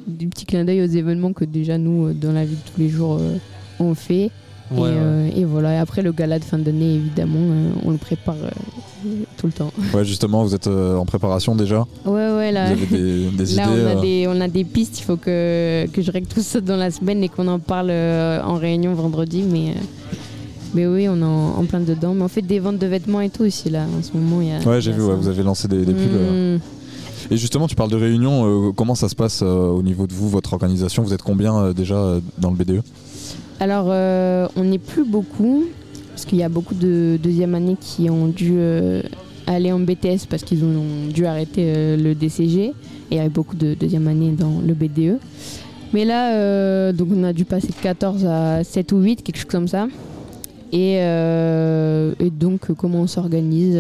[0.08, 2.80] des petits clins d'œil aux événements que déjà nous, euh, dans la vie de tous
[2.80, 3.38] les jours, euh,
[3.80, 4.30] on fait.
[4.72, 4.90] Ouais, et, ouais.
[4.94, 8.36] euh, et voilà, et après le gala de fin d'année, évidemment, euh, on le prépare
[8.42, 9.72] euh, tout le temps.
[9.94, 11.86] ouais, justement, vous êtes en préparation déjà.
[12.06, 12.74] Ouais, ouais, là.
[12.74, 13.82] Vous avez des, des Là, idées.
[13.84, 16.62] on a, des, on a des pistes, il faut que, que je règle tout ça
[16.62, 19.44] dans la semaine et qu'on en parle en réunion vendredi.
[19.44, 19.74] Mais,
[20.74, 22.14] mais oui, on est en, en plein dedans.
[22.14, 24.42] Mais on fait des ventes de vêtements et tout aussi, là, en ce moment.
[24.42, 26.12] il Y a, Ouais, j'ai vu, ouais, vous avez lancé des, des pubs.
[26.14, 26.60] Mmh.
[27.30, 28.46] Et justement, tu parles de réunion.
[28.46, 31.04] euh, comment ça se passe euh, au niveau de vous, votre organisation?
[31.04, 32.82] Vous êtes combien euh, déjà dans le BDE
[33.60, 33.88] Alors,
[34.56, 35.66] on n'est plus beaucoup,
[36.10, 38.60] parce qu'il y a beaucoup de deuxième année qui ont dû
[39.48, 42.64] aller en BTS parce qu'ils ont dû arrêter le DCG.
[42.64, 42.74] Et
[43.12, 45.20] il y avait beaucoup de deuxième année dans le BDE.
[45.94, 49.46] Mais là, donc on a dû passer de 14 à 7 ou 8, quelque chose
[49.46, 49.88] comme ça.
[50.72, 51.00] Et,
[52.32, 53.78] donc, comment on s'organise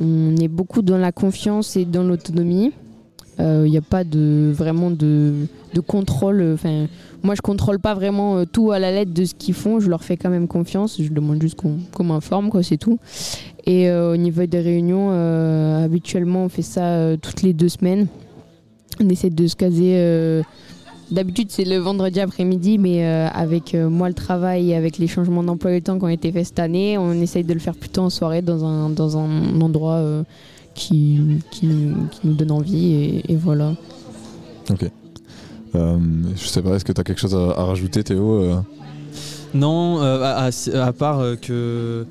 [0.00, 2.72] on est beaucoup dans la confiance et dans l'autonomie.
[3.40, 5.46] Il n'y a pas de, vraiment de,
[5.86, 6.42] contrôle.
[6.54, 6.86] Enfin,
[7.22, 9.78] moi, je contrôle pas vraiment euh, tout à la lettre de ce qu'ils font.
[9.78, 11.00] Je leur fais quand même confiance.
[11.00, 12.98] Je demande juste qu'on m'informe, c'est tout.
[13.68, 17.68] Et euh, au niveau des réunions, euh, habituellement, on fait ça euh, toutes les deux
[17.68, 18.06] semaines.
[18.98, 20.42] On essaie de se caser.
[21.10, 25.06] D'habitude, c'est le vendredi après-midi, mais euh, avec euh, moi le travail et avec les
[25.06, 27.74] changements d'emploi du temps qui ont été faits cette année, on essaye de le faire
[27.74, 30.22] plutôt en soirée dans un, dans un endroit euh,
[30.74, 31.18] qui,
[31.50, 32.92] qui, nous- qui nous donne envie.
[32.92, 33.72] Et, et voilà.
[34.70, 34.90] Ok.
[35.74, 35.98] Euh,
[36.36, 38.44] je sais pas, est-ce que tu as quelque chose à, à rajouter, Théo
[39.54, 42.04] Non, euh, à, à- à part euh, que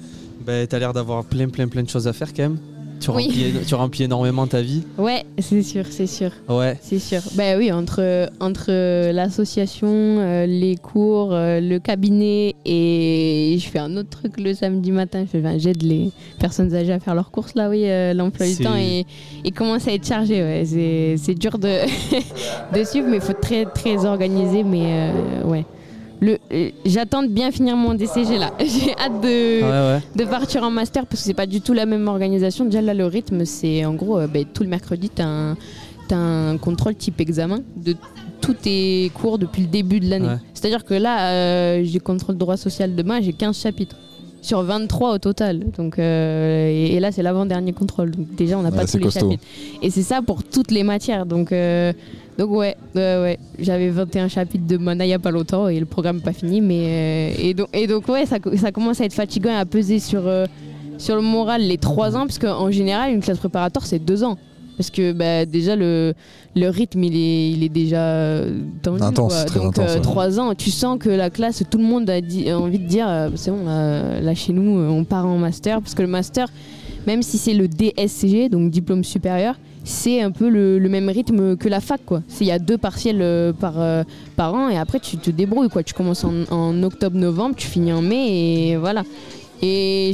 [0.44, 2.58] bah, t'as l'air d'avoir plein, plein, plein de choses à faire quand même.
[3.00, 3.26] Tu, Oui.
[3.26, 4.84] remplis, tu remplis énormément ta vie.
[4.98, 6.32] Ouais, c'est sûr, c'est sûr.
[6.50, 6.78] Ouais.
[6.82, 7.20] C'est sûr.
[7.36, 8.72] Bah oui, entre, entre
[9.12, 14.92] l'association, euh, les cours, euh, le cabinet et je fais un autre truc le samedi
[14.92, 15.24] matin.
[15.26, 18.46] Je fais- enfin, J'aide les personnes âgées à faire leurs courses là, oui, euh, l'emploi
[18.48, 19.06] du temps et,
[19.44, 20.42] et commence à être chargé.
[20.42, 20.64] Ouais.
[20.66, 21.68] C'est, c'est dur de,
[22.78, 24.64] de suivre, mais il faut être très, très organisé.
[24.64, 25.66] Mais euh, ouais.
[26.20, 28.52] Le, euh, j'attends de bien finir mon DCG là.
[28.60, 30.02] J'ai hâte de, Ouais, ouais.
[30.16, 32.66] de partir en master parce que c'est pas du tout la même organisation.
[32.66, 35.56] Déjà là, le rythme, c'est en gros, euh, ben, tout le mercredi, tu as un,
[36.08, 37.96] t'as un contrôle type examen de
[38.42, 40.28] tous tes cours depuis le début de l'année.
[40.28, 40.38] Ouais.
[40.54, 43.96] C'est-à-dire que là, euh, j'ai contrôle droit social demain, j'ai 15 chapitres.
[44.48, 45.60] Sur 23 au total.
[45.78, 48.12] Donc, euh, et, et là, c'est l'avant-dernier contrôle.
[48.12, 49.20] Donc, déjà, on n'a Ouais, pas tous les costaud.
[49.32, 49.44] chapitres.
[49.82, 51.26] Et c'est ça pour toutes les matières.
[51.26, 51.92] Donc, euh,
[52.38, 53.40] donc ouais, ouais, ouais.
[53.60, 56.32] j'avais 21 chapitres de Mana il n'y a pas longtemps et le programme n'est pas
[56.34, 56.62] fini.
[56.62, 59.56] Mais, euh, et, donc, et donc, ouais, ça, co- ça commence à être fatigant et
[59.58, 60.46] à peser sur, euh,
[60.98, 62.22] sur le moral les 3 ans.
[62.26, 64.38] Parce qu'en général, une classe préparatoire, c'est 2 ans.
[64.78, 66.14] Parce que bah, déjà, le,
[66.56, 69.02] le rythme, il est, il est déjà euh, tendu.
[69.02, 69.44] Intense, quoi.
[69.46, 70.02] très Donc, intense, ouais.
[70.02, 72.88] 3 ans, tu sens que la classe, tout le monde a, dit- a envie de
[72.88, 75.82] dire euh, c'est bon, là, là, chez nous, euh, on part en master.
[75.82, 76.48] Parce que le master,
[77.08, 81.56] même si c'est le DSCG, donc diplôme supérieur, c'est un peu le, le même rythme
[81.56, 82.02] que la fac.
[82.06, 82.22] quoi.
[82.28, 84.04] C'est- Il y a deux partiels euh, par, euh,
[84.36, 85.70] par an et après tu te débrouilles.
[85.70, 85.82] Quoi.
[85.82, 89.04] Tu commences en, en octobre-novembre, tu finis en mai et voilà.
[89.62, 90.12] Et,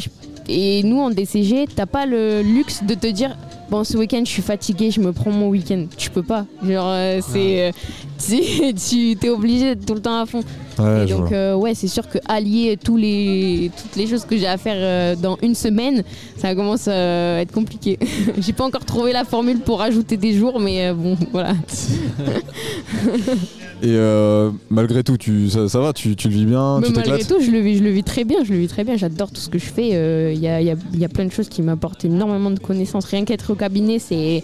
[0.47, 3.35] et nous en DCG, t'as pas le luxe de te dire
[3.69, 5.85] bon ce week-end je suis fatigué, je me prends mon week-end.
[5.97, 6.45] Tu peux pas.
[6.67, 7.71] Genre euh, c'est euh,
[8.89, 10.41] tu t'es obligé d'être tout le temps à fond.
[10.79, 14.35] Ouais, et donc euh, ouais c'est sûr que allier tous les toutes les choses que
[14.37, 16.03] j'ai à faire euh, dans une semaine,
[16.37, 17.99] ça commence à être compliqué.
[18.39, 21.53] j'ai pas encore trouvé la formule pour rajouter des jours, mais bon voilà.
[23.83, 23.97] Et
[24.69, 27.41] malgré tout, tu, ça, ça va, tu, tu le vis bien, Mais tu malgré tout,
[27.41, 28.95] je le vis, je le vis très bien, je le vis très bien.
[28.95, 29.89] J'adore tout ce que je fais.
[30.33, 33.05] Il y, a, y a- y a plein de choses qui m'apportent énormément de connaissances.
[33.05, 34.43] Rien qu'être au cabinet, c'est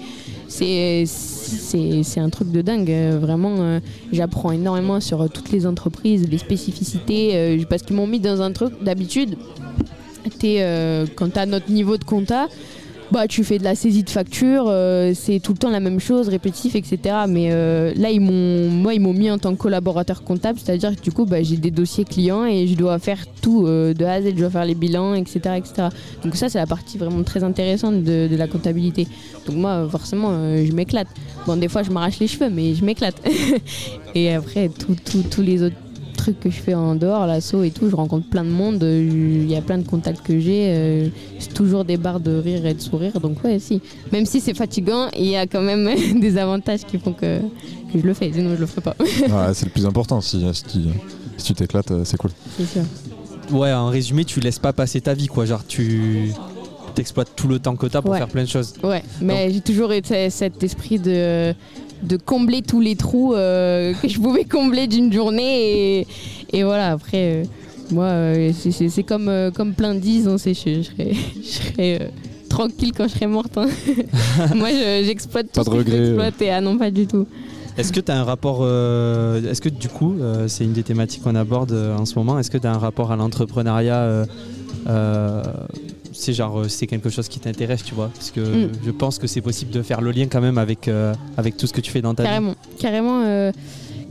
[0.49, 2.91] c'est un truc de dingue.
[2.91, 3.79] Euh, Vraiment, euh,
[4.11, 8.51] j'apprends énormément sur euh, toutes les entreprises, les spécificités, parce qu'ils m'ont mis dans un
[8.51, 9.35] truc d'habitude.
[10.23, 12.47] Quand tu as notre niveau de compta,
[13.11, 15.99] bah, tu fais de la saisie de facture, euh, c'est tout le temps la même
[15.99, 16.99] chose, répétitif, etc.
[17.27, 20.95] Mais euh, là, ils m'ont, moi, ils m'ont mis en tant que collaborateur comptable, c'est-à-dire
[20.95, 24.05] que du coup, bah, j'ai des dossiers clients et je dois faire tout euh, de
[24.05, 25.39] A à Z, je dois faire les bilans, etc.
[25.57, 25.87] etc.
[26.23, 29.07] Donc ça, c'est la partie vraiment très intéressante de, la comptabilité.
[29.47, 30.31] Donc moi, forcément,
[30.63, 31.07] je m'éclate.
[31.45, 33.15] Bon, des fois, je m'arrache les cheveux, mais je m'éclate.
[34.15, 35.75] et après, tout- tout- tous les autres
[36.33, 39.41] trucs que je fais en dehors, l'assaut et tout, je rencontre plein de monde, euh,
[39.43, 41.07] il y a plein de contacts que j'ai, euh,
[41.39, 43.81] c'est toujours des barres de rire et de sourire, donc ouais, si.
[44.11, 45.89] Même si c'est fatigant, il y a quand même
[46.19, 47.39] des avantages qui font que,
[47.93, 48.95] que je le fais, sinon je le ferais pas.
[48.99, 49.07] Ouais,
[49.53, 50.21] c'est le plus important.
[50.21, 50.79] Si, si tu
[51.37, 52.31] si tu t'éclates, euh, c'est cool.
[52.57, 52.81] c'est sûr.
[53.51, 55.45] Ouais, en résumé, tu laisses pas passer ta vie, quoi.
[55.45, 56.31] Genre, tu
[56.95, 58.17] t'exploites tout le temps que t'as pour Ouais.
[58.17, 58.73] faire plein de choses.
[58.83, 61.53] Ouais, mais j'ai toujours été cet esprit de,
[62.03, 65.99] de combler tous les trous euh, que je pouvais combler d'une journée.
[66.01, 66.07] Et,
[66.53, 67.43] et voilà, après, euh,
[67.91, 71.11] moi, euh, c'est- c'est c'est comme, euh, comme plein disent, on sait, je, je serais,
[71.43, 72.07] je serais, euh,
[72.49, 73.57] tranquille quand je serai morte.
[73.57, 73.67] hein.
[74.55, 76.09] moi, je- j'exploite tout Pas ce de que je peux regret, euh.
[76.27, 76.51] exploiter.
[76.51, 77.27] Ah non, pas du tout.
[77.77, 78.59] Est-ce que tu as un rapport.
[78.61, 82.15] euh, Est-ce que du coup, euh, c'est une des thématiques qu'on aborde euh, en ce
[82.15, 84.25] moment, est-ce que tu as un rapport à l'entrepreneuriat euh,
[84.87, 85.43] euh,
[86.19, 88.71] c'est genre euh, c'est quelque chose qui t'intéresse tu vois parce que Mm.
[88.85, 91.65] je pense que c'est possible de faire le lien quand même avec euh, avec tout
[91.67, 93.51] ce que tu fais dans ta vie Carrément, carrément, euh,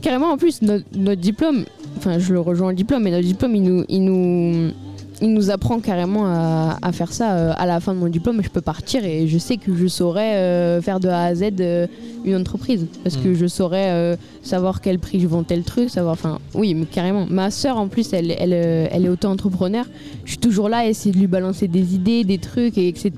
[0.01, 0.31] carrément.
[0.31, 1.65] En plus, notre, notre diplôme,
[1.97, 4.71] enfin, je le rejoins le diplôme, mais notre diplôme, il nous, il nous,
[5.21, 7.33] il nous apprend carrément à, à faire ça.
[7.33, 9.87] Euh, à la fin de mon diplôme, je peux partir et je sais que je
[9.87, 11.87] saurais euh, faire de A à Z euh,
[12.25, 13.33] une entreprise, parce que Mm.
[13.35, 17.25] je saurais savoir quel prix je vends tel truc, savoir, enfin, oui, mais carrément.
[17.29, 19.85] Ma sœur, en plus, elle, elle, elle est auto-entrepreneur.
[20.25, 23.11] Je suis toujours là à essayer de lui balancer des idées, des trucs, et etc.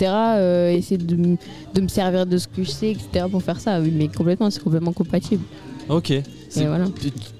[0.69, 1.15] essayer de,
[1.73, 3.25] de me servir de ce que je sais, etc.
[3.29, 3.79] pour faire ça.
[3.81, 5.43] Oui, mais complètement, c'est complètement compatible.
[5.91, 6.13] Ok
[6.67, 6.85] voilà.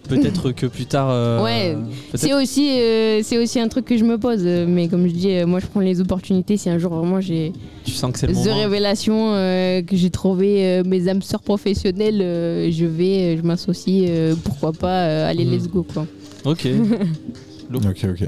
[0.08, 1.76] peut-être que plus tard euh, Ouais,
[2.14, 4.42] C'est aussi, euh, c'est aussi un truc que je me pose.
[4.46, 6.56] euh, Mais comme je dis, euh, moi je prends les opportunités.
[6.58, 7.52] Si un jour vraiment j'ai
[7.84, 11.42] tu sens que c'est le moment révélation, euh, que j'ai trouvé euh, mes âmes sœurs
[11.42, 14.06] professionnelles, euh, je vais, je m'associe.
[14.10, 15.52] euh, pourquoi pas euh, Allez, Mhm.
[15.54, 16.06] let's go quoi.
[16.46, 16.68] ok
[17.74, 18.28] Ok, ok.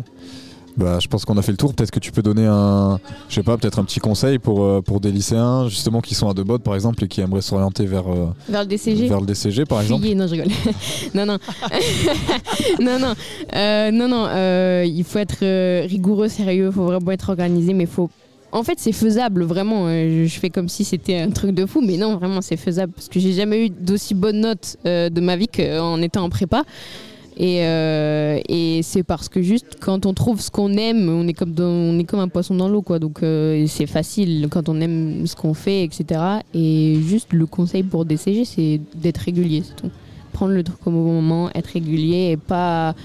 [0.75, 1.73] Bah, je pense qu'on a fait le tour.
[1.73, 4.81] Peut-être que tu peux donner un, je sais pas, peut-être un petit conseil pour, euh,
[4.81, 7.85] pour des lycéens justement qui sont à deux bottes par exemple et qui aimeraient s'orienter
[7.85, 9.07] vers, euh, Vers le DCG.
[9.07, 10.01] vers le DCG par exemple.
[10.01, 10.51] Fuyez, non, je rigole.
[11.13, 11.37] non, non.
[12.79, 13.13] non, non.
[13.55, 14.83] Euh, non, non.
[14.83, 16.67] il faut être rigoureux, sérieux.
[16.67, 18.09] Il faut vraiment être organisé, mais faut.
[18.53, 19.87] En fait, c'est faisable, vraiment.
[19.87, 22.93] Euh, je fais comme si c'était un truc de fou, mais non, vraiment, c'est faisable.
[22.93, 26.29] Parce que j'ai jamais eu d'aussi bonnes notes euh, de ma vie qu'en étant en
[26.29, 26.63] prépa.
[27.37, 31.33] Et, euh, et c'est parce que juste quand on trouve ce qu'on aime, on est
[31.33, 32.99] comme, on est comme un poisson dans l'eau, quoi.
[32.99, 36.21] Donc euh, c'est facile quand on aime ce qu'on fait, etc.
[36.53, 39.91] Et juste le conseil pour DCG, c'est d'être régulier, c'est tout.
[40.31, 42.95] Prendre le truc au bon moment, être régulier et pas,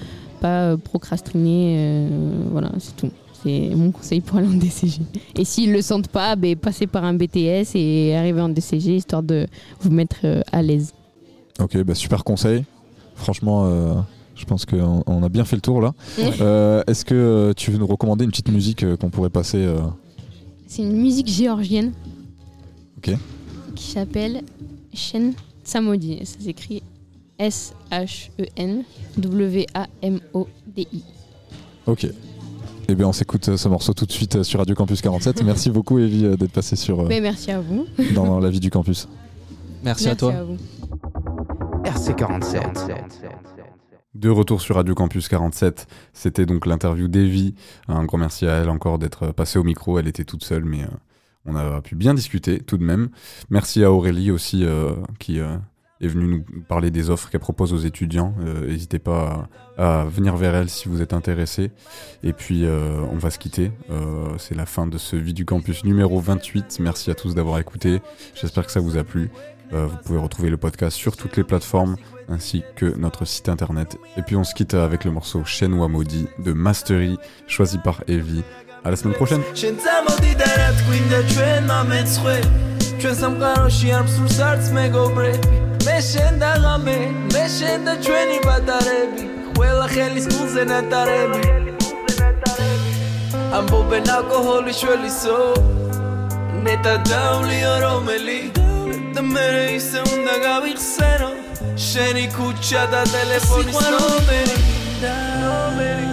[0.41, 1.75] pas procrastiner.
[1.77, 2.09] euh,
[2.51, 3.11] voilà, c'est tout.
[3.43, 5.01] C'est mon conseil pour aller en DCG.
[5.35, 9.23] Et s'ils le sentent pas, ben, passez par un BTS et arrivez en DCG histoire
[9.23, 9.47] de
[9.79, 10.93] vous mettre à l'aise.
[11.59, 12.65] Ok, bah, super conseil.
[13.15, 14.05] Franchement,
[14.39, 15.93] je pense qu'on on a bien fait le tour là.
[16.19, 19.67] Euh, Est-ce que euh, tu veux nous recommander une petite musique euh, qu'on pourrait passer
[20.67, 21.91] C'est une musique géorgienne.
[22.97, 23.11] Ok.
[23.75, 24.41] Qui s'appelle
[24.93, 26.19] Shen Samodi.
[26.25, 28.83] Ça s'écrit E S-H-E-N
[29.17, 31.03] W-A-M-O-D-I.
[31.85, 32.07] Ok.
[32.91, 35.43] Eh bien, on s'écoute ce morceau tout de suite sur Radio Campus 47.
[35.45, 37.85] Merci beaucoup, Evie, d'être passée sur, euh, Ben, merci à vous.
[38.15, 39.07] dans la vie du campus.
[39.83, 40.33] Merci, à toi.
[40.43, 40.57] vous.
[41.83, 43.68] RC47.
[44.15, 47.53] De retour sur Radio Campus 47, c'était donc l'interview d'Evie.
[47.87, 49.99] Un grand merci à elle encore d'être passée au micro.
[49.99, 50.87] Elle était toute seule, mais euh,
[51.45, 53.09] on a pu bien discuter tout de même.
[53.51, 55.57] Merci à Aurélie aussi euh, qui euh,
[56.01, 58.33] est venue nous parler des offres qu'elle propose aux étudiants.
[58.65, 61.69] N'hésitez pas à, à venir vers elle si vous êtes intéressé.
[62.23, 63.71] Et puis on va se quitter.
[64.37, 66.79] C'est la fin de ce Vie du Campus numéro 28.
[66.79, 68.01] Merci à tous d'avoir écouté.
[68.33, 69.29] J'espère que ça vous a plu.
[69.73, 71.95] Euh, vous pouvez retrouver le podcast sur toutes les plateformes
[72.27, 73.97] ainsi que notre site internet.
[74.17, 78.43] Et puis on se quitte avec le morceau Chinois maudit de Mastery, choisi par Evie.
[78.83, 79.41] À la semaine prochaine.
[99.15, 99.45] და მე
[99.77, 101.29] ისე უნდა გავიხსენო
[101.87, 104.57] შენი ქუჩა და ტელეფონის ნომერი
[105.01, 106.07] და ნომერი.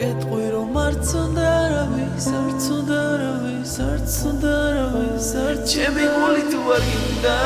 [0.00, 6.60] გეტყვი რომ არც უნდა არავის არც უნდა არავის არც უნდა არავის არც ჩემი გული თუ
[6.76, 7.36] არ გინდა?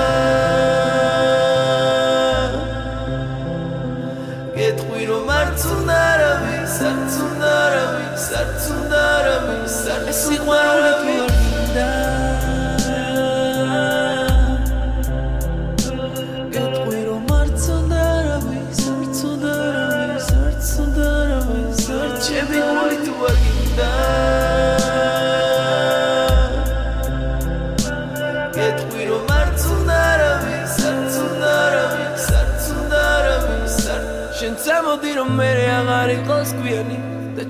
[4.59, 9.63] გეტყვი რომ არც უნდა არავის არც უნდა არავის არც უნდა არავის
[10.13, 10.82] ეს სიყვარული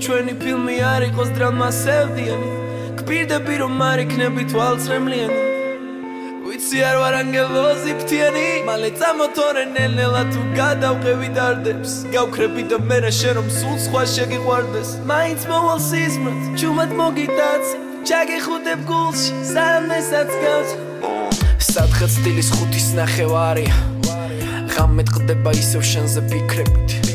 [0.03, 2.51] ჩვენი ფილმი არ იყოს დრამა სევდიანი.
[2.99, 5.43] გპირდები რომ არ იქნები თვალწრემლიანი
[6.53, 13.13] ვიცი არ ვარ ანგელოზი ფთიანი მალე წამოთორე ნელ-ნელა თუ გადავყევი დარდებს გავქრები და მე რა
[13.19, 14.91] შენ რომ სულ სხვა შეგიყვარდეს.
[15.11, 17.65] მაინც მოვალ სიზმრად ჩუმად მოგიტაც.
[18.09, 20.69] ჩაგეხუტებ გულში სამ მესაც გავჭ
[21.73, 23.75] სადღაც დილის ხუთის ნახევარია.
[24.75, 27.12] ღამე ტყდება ისევ შენზე ფიქრებით.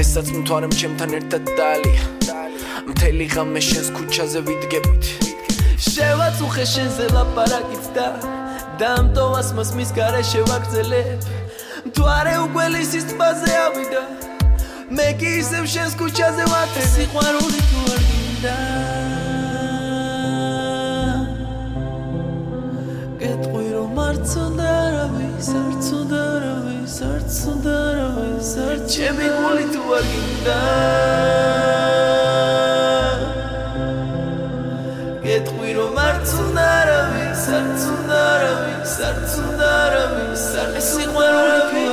[0.00, 2.04] დღესაც მთვარემ ჩემთან ერთად დალია.
[2.88, 5.04] მთელი ღამე შენს ქუჩაზე ვიდგებით.
[5.92, 8.06] შევაწუხე შენზე ლაპარაკიც და
[8.80, 11.20] დამტოვას მას მის გარეშე ვაგრძელებ
[11.88, 14.02] მთვარე უგველისის ტბაზე ავიდა
[14.96, 18.56] მე კი ისევ შენს ქუჩაზე ვატე სიყვარული თუ არ გინდა.
[23.20, 26.29] გეტყვი რომ არცონ დარავი სარცონ დარავი
[27.00, 30.56] სარც დარავე სარც ჩემი გული თუ არ გინდა?
[35.24, 41.89] გეტყვი რომ არც უნდა არავის არც უნდა არავის არც უნდა არავის სარც სიყვარულები